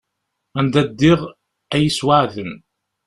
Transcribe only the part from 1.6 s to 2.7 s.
ad yi-yesweεden.